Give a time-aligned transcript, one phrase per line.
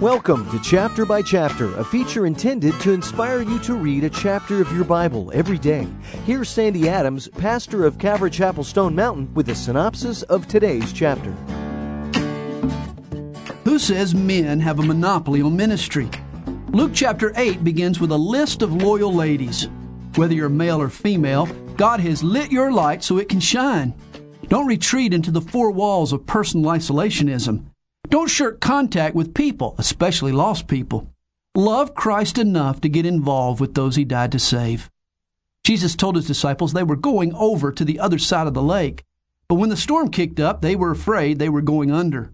[0.00, 4.60] Welcome to Chapter by Chapter, a feature intended to inspire you to read a chapter
[4.60, 5.86] of your Bible every day.
[6.26, 11.30] Here's Sandy Adams, pastor of Calvary Chapel Stone Mountain, with a synopsis of today's chapter.
[13.62, 16.10] Who says men have a monopoly on ministry?
[16.70, 19.68] Luke chapter 8 begins with a list of loyal ladies.
[20.16, 23.94] Whether you're male or female, God has lit your light so it can shine.
[24.48, 27.66] Don't retreat into the four walls of personal isolationism.
[28.08, 31.10] Don't shirk contact with people, especially lost people.
[31.54, 34.90] Love Christ enough to get involved with those he died to save.
[35.64, 39.04] Jesus told his disciples they were going over to the other side of the lake,
[39.48, 42.32] but when the storm kicked up, they were afraid they were going under.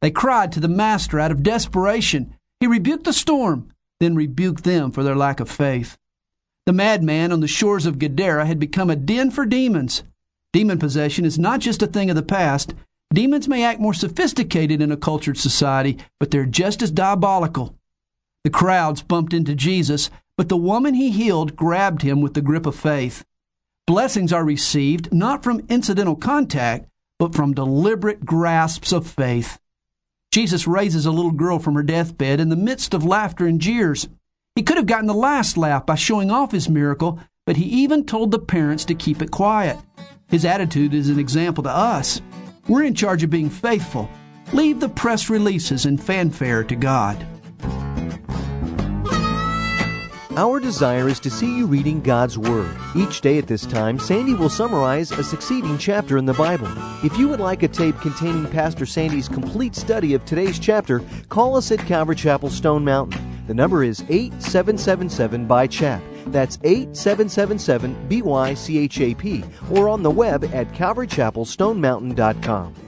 [0.00, 2.34] They cried to the Master out of desperation.
[2.60, 5.96] He rebuked the storm, then rebuked them for their lack of faith.
[6.66, 10.02] The madman on the shores of Gadara had become a den for demons.
[10.52, 12.74] Demon possession is not just a thing of the past,
[13.12, 17.76] Demons may act more sophisticated in a cultured society, but they're just as diabolical.
[18.44, 22.66] The crowds bumped into Jesus, but the woman he healed grabbed him with the grip
[22.66, 23.24] of faith.
[23.86, 29.58] Blessings are received not from incidental contact, but from deliberate grasps of faith.
[30.32, 34.08] Jesus raises a little girl from her deathbed in the midst of laughter and jeers.
[34.54, 38.04] He could have gotten the last laugh by showing off his miracle, but he even
[38.04, 39.78] told the parents to keep it quiet.
[40.28, 42.20] His attitude is an example to us.
[42.68, 44.08] We're in charge of being faithful.
[44.52, 47.24] Leave the press releases and fanfare to God.
[50.36, 52.76] Our desire is to see you reading God's Word.
[52.94, 56.68] Each day at this time, Sandy will summarize a succeeding chapter in the Bible.
[57.02, 61.56] If you would like a tape containing Pastor Sandy's complete study of today's chapter, call
[61.56, 63.44] us at Calvary Chapel Stone Mountain.
[63.46, 66.02] The number is 8777 by Chap.
[66.26, 72.85] That's 8777 BYCHAP or on the web at calvarychapelstonemountain.com.